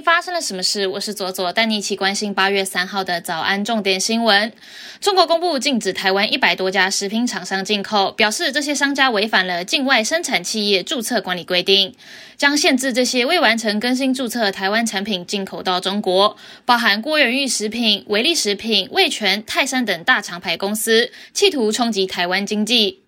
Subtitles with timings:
[0.00, 0.86] 发生了什么事？
[0.86, 4.52] 我是左左，带你一起关心八月三号的早安重点新闻。
[5.00, 11.94] 中国公布禁止台湾一百多家食品厂商进口，表示这些商家违反了境外生产企业注册管理规定，
[12.36, 23.07] 将限制这些未完成更新注册台湾产品进口到中国，包含郭元玉食品、维力食品、味全、泰山等大厂牌公司，企图冲击台湾经济。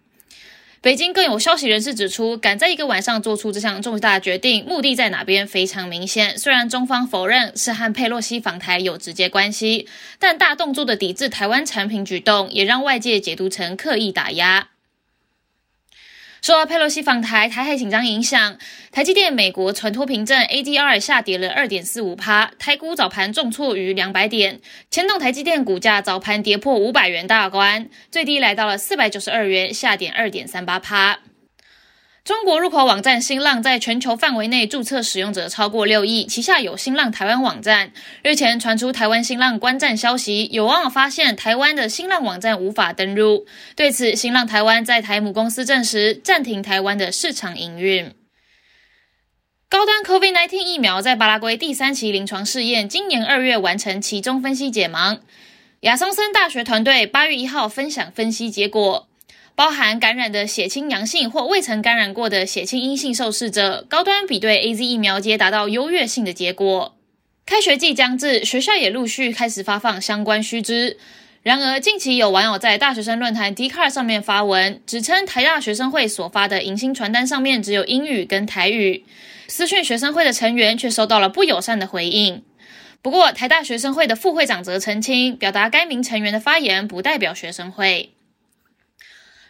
[0.83, 6.39] 北京更有消息人士指出，赶在一个晚上做出这项重大决定，目的在哪边非常明显。
[6.39, 9.87] 虽然中方否认是和佩洛西访台有直接关系，
[10.19, 14.69] 但大动作的抵制台湾产品举动，也让外界解读成刻意打压。
[16.43, 18.57] 受到佩洛西访台、台海紧张影响，
[18.91, 31.19] 台积电美国存托凭证 ADR 下跌了二点四五趴，台股早盘重挫逾两百点，牵动台积电股价早盘跌破五百元大关，最低来到了四百九十二元，下跌二点三八趴。
[32.23, 37.93] 中国入口网站新浪在全球范围内注册使用者超过六亿，旗下有新浪台湾网站。
[38.23, 43.47] 日前传出台湾新浪关站消息，有网友发现台湾的新浪网站无法登入。
[43.75, 48.13] 对此，新浪台湾在台母公司证实暂停台湾的市场营运。
[49.71, 55.21] 高端 COVID-19 疫苗在巴拉圭第三期临床试验，今年二月完成其中分析解盲。
[55.81, 59.10] 亚松森大学团队八月一号分享分析结果。
[59.61, 66.97] 包含感染的血清阳性或未曾感染过的血清阴性受试者，高端比对 A Z 疫苗皆达到优越性的结果。
[67.45, 70.97] 开学季将至，学校也陆续开始发放相关须知。
[71.43, 79.05] 然而，近期有网友在大学生论坛 d c a r 上面发文，指称台大学生会所发的迎新传单上面只有英语跟台语，
[79.47, 82.43] 私讯学生会的成员却收到了不友善的回应。
[83.03, 88.15] 不过，台大学生会的副会长则澄清，表达该名成员的发言不代表学生会。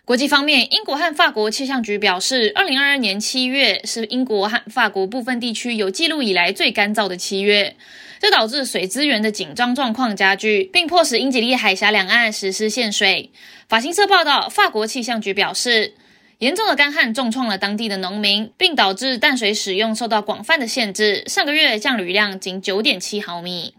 [0.04, 7.76] 国际方面，英国和法国气象局表示，二零二二年七月是英国和法国部分地区有记录以来最干燥的七月，
[8.18, 13.30] 这导致水资源的紧张状况加剧，并迫使英吉利海峡两岸实施限水。
[13.68, 15.94] 法新社报道，法国气象局表示，
[16.38, 23.74] 严重的干旱重创了当地的农民，并导致淡水使用受到广泛的限制，上个月降雨量仅九点七毫米。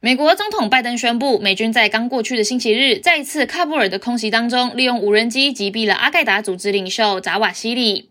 [0.00, 8.08] 美国总统拜登宣布，美军在刚过去的星期日，在一次喀布尔的空袭当中，利用无人机击毙了阿盖达组织领袖扎瓦希里。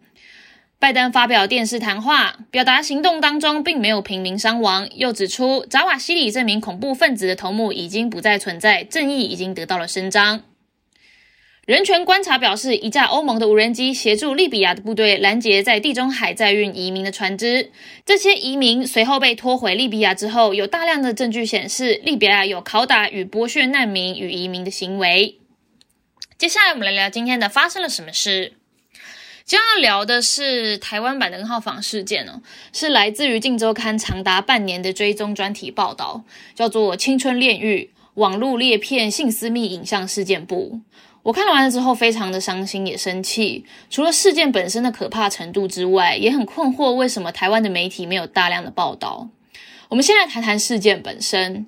[0.79, 10.41] 拜登发表电视谈话，表达行动当中并没有平民伤亡，又指出扎瓦希里这名恐怖分子的头目已经不再存在，正义已经得到了伸张。
[11.67, 17.71] 人权观察表示，一架欧盟的无人机协助利比亚的部队拦截在地中海载运移民的船只。
[18.05, 25.39] 这些移民随后被拖回利比亚之后，有大量的证据显示利比亚有拷打与剥削难民与移民的行为。
[26.37, 28.53] 接下来，我们来聊今天的发生了什么事。
[29.43, 32.41] 将要聊的是台湾版的 N 号房事件哦，
[32.71, 36.23] 是来自于《镜周刊》长达半年的追踪专题报道，
[36.55, 40.79] 叫做《青春炼狱：网络裂片性私密影像事件簿》。
[41.27, 43.65] 我看完了之后，非常的伤心也生气。
[43.89, 49.27] 除了事件本身的可怕程度之外，也很困惑为什么台湾的媒体没有大量的报道。
[49.89, 51.67] 我们先来谈谈事件本身。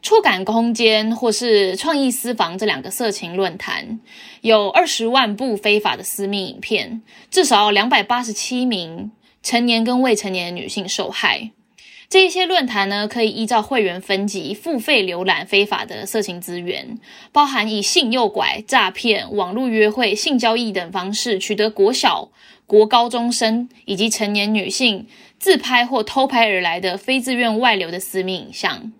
[0.00, 3.98] 触感空间或是创意私房这两个色情论坛，
[4.42, 9.10] 有二十万部非法的私密影片，至少两百八十七名
[9.42, 11.50] 成年跟未成年女性受害。
[12.10, 16.98] 这一些论坛呢，可以依照会员分级付费浏览非法的色情资源，
[17.30, 22.32] 包含以性诱拐、诈骗、网络约会、性交易等方式取得国小、
[22.66, 25.06] 国高中生以及成年女性
[25.38, 28.92] 自拍或偷拍而来的非自愿外流的私密影像。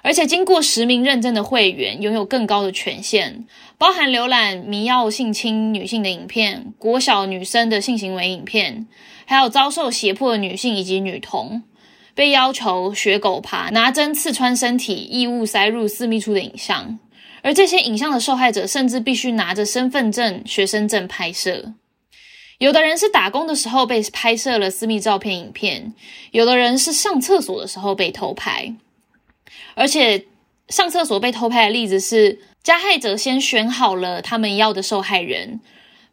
[0.00, 3.44] 而且经过实名认证的会员拥有更高的权限，
[3.76, 8.88] 包含浏览迷药性侵女性的影片、国小女生的性行为影片，
[9.26, 11.62] 还有遭受胁迫的女性以及女童。
[12.14, 16.98] 被要求学狗爬、拿针刺穿身体、异物塞入私密处的影像，
[17.42, 21.72] 而这些影像的受害者甚至必须拿着身份证、学生证拍摄。
[22.58, 25.92] 有的人是打工的时候被拍摄了私密照片、影片；
[26.30, 28.74] 有的人是上厕所的时候被偷拍。
[29.74, 30.26] 而且
[30.68, 35.60] 上厕所被偷拍的例子是，加害者先选好了他们要的受害人，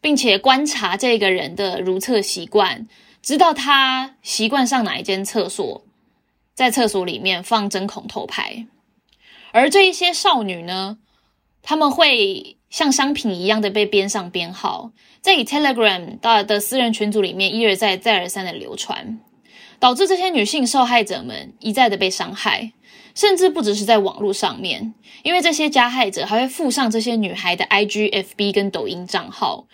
[0.02, 2.88] 并且观察这个人的如厕习惯，
[3.22, 5.84] 知道他习惯上哪一间厕所。
[6.60, 8.66] 在厕所里面放针孔偷拍，
[9.54, 10.98] 而这一些少女呢，
[11.62, 14.92] 他们会像商品一样的被编上编号，
[15.22, 19.22] 在以 Telegram 的的私人群组里面一而再再而三的流传，
[19.80, 22.74] 导致这些女性受害者们一再的被伤害，
[23.16, 29.66] 甚至不只是在网络上面，因为这些加害者还会附上这些女孩的 IG、FB 跟抖音账号，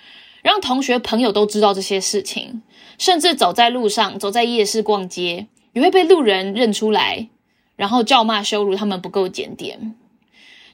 [0.43, 2.61] 让同学朋友都知道这些事情，
[2.99, 5.47] 甚至走在路上，走在夜市逛街。
[5.75, 7.27] 也会被路人认出来，
[7.75, 9.93] 然后叫骂羞辱他们不够检点。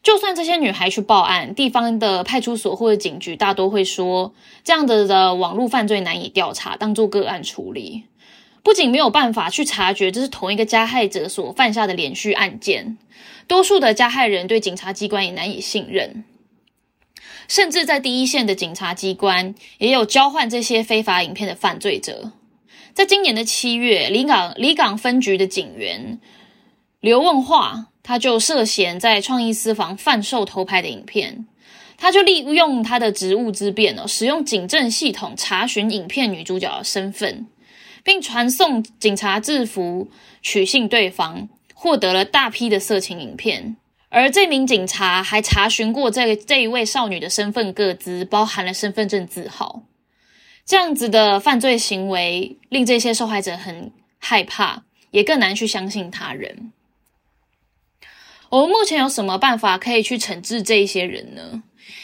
[0.04, 4.34] 就算这些女孩去报案，地方的派出所或者警局大多会说，
[4.64, 8.04] 这样的的网络犯罪难以调查，当做个案处理。
[8.62, 13.00] 不仅没有办法去察觉这是同一个加害者所犯下的连续案件，
[13.48, 16.24] 多数的加害人对警察机关也难以信任，
[17.48, 22.34] 甚至在第一线的警察机关也有交换这些非法影片的犯罪者。
[22.94, 26.20] 在今年的七月，离港离港分局的警员
[27.00, 27.88] 刘问化。
[28.04, 31.46] 他就涉嫌在创意私房贩售偷拍的影片，
[31.98, 37.46] 他就利用他的职务之便哦，使用警政系统查询影片女主角的身份，
[38.04, 40.10] 并传送警察制服
[40.42, 43.78] 取信对方，获得了大批的色情影片。
[44.10, 49.84] 而这名警察还查询过这这一位少女的身份各资，包含了身份证字号。
[50.72, 56.72] 这样子的犯罪行为令这些受害者很害怕，也更难去相信他人。
[58.48, 61.62] 我们目前有什么办法可以去惩治这一些人呢？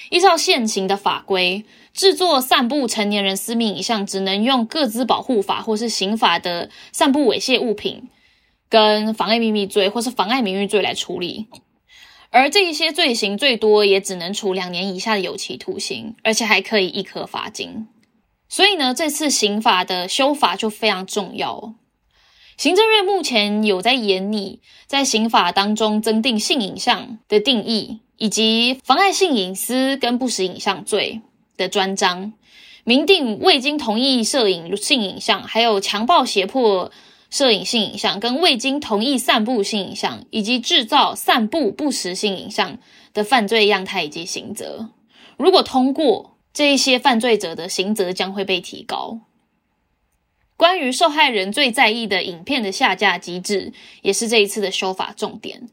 [0.10, 8.10] 依照现行的法规，制作、散布成年人私密影像，只能用各资保护法或是刑法的散布猥亵物品
[8.68, 11.48] 跟妨碍秘密罪或是妨碍名誉罪来处理。
[12.32, 17.88] 而这一些罪行最多也只能处两年以下的有期徒刑，而且还可以一颗罚金。
[18.50, 21.76] 所以呢，这次刑法的修法就非常重要。
[22.58, 31.22] 行政院目前有在研拟，在刑法当中增订性影像的定义，以及妨碍性隐私跟不实影像罪
[31.56, 32.34] 的专章，
[32.84, 36.92] 明定未经同意摄影性影像，还有强暴胁迫
[37.30, 42.80] 摄影性影像，跟未经同意散布性影像，以及制造、散布不实性影像
[43.14, 44.90] 的犯罪样态以及刑责。
[45.38, 49.20] 如果通过，这一些犯罪者的刑责将会被提高。
[50.56, 53.72] 关于受害人最在意的影片的下架机制，
[54.02, 55.70] 也是这一次的修法重点。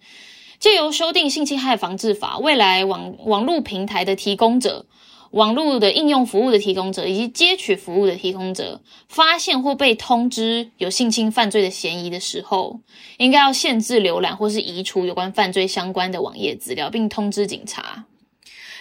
[0.59, 4.85] 借由修订性侵害防治法，未来网网络平台的提供者、
[5.31, 12.81] 网络的应用服务的提供者以及接取服务的提供者，发现或被通知有性侵犯罪的嫌疑的时候，
[13.17, 18.05] 应该要限制浏览或是移除有关犯罪相关的网页资料，并通知警察。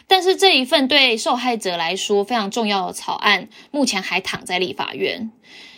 [0.07, 5.31] 但是这一份对受害者来说非常重要的草案，目前还躺在立法院。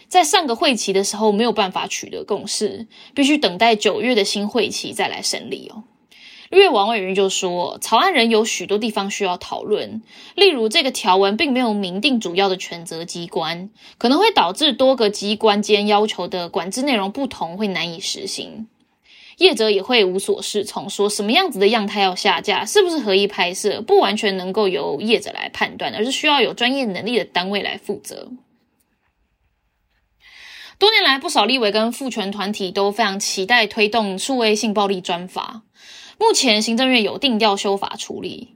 [0.07, 5.83] 在上个会期的时候没有办法取得共识，必须等待九月的新会期再来审理哦。
[6.51, 10.03] 因为王委员就说，草案人有许多地方需要讨论，
[10.35, 18.67] 例如这个条文并没有明定主要的权责机关，可能会导致多个机关间要求的管制内容不同，会难以实行。
[19.37, 28.31] 业者也会无所适从，说什么样子的样态要下架，是不是合意拍摄，不完全能够由业者来判断，而是需要有专业能力的单位来负责。
[30.77, 35.63] 多年来，不少立委跟父权团体都非常期待推动数位性暴力专法。
[36.17, 38.55] 目前行政院有定调修法处理，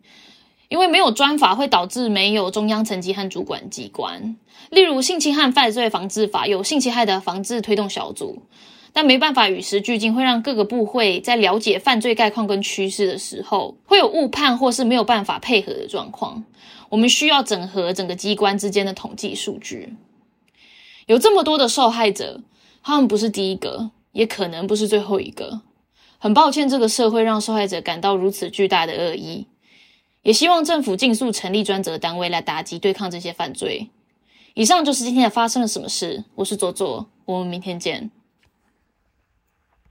[0.67, 4.37] 因为没有专法会导致没有中央层级和主管机关。
[4.69, 8.43] 例如性侵害犯罪防治法有性侵害的防治推动小组，
[8.99, 16.43] 但没办法与时俱进，会让各个部会在了解犯罪概况跟趋势的时候，会有误判或是没有办法配合的状况。
[16.89, 19.95] 我们需要整合整个机关之间的统计数据。
[21.05, 22.41] 有这么多的受害者，
[22.83, 25.61] 他们不是第一个，也可能不是最后一个。
[26.17, 29.47] 很抱歉，这个社会让受害者感到如此巨大的恶意，
[30.23, 33.87] 也希望政府尽速成立专责单位来打击对抗这些犯罪。
[34.55, 38.11] 以上就是今天的发生了什么事，我是左左，我们明天见。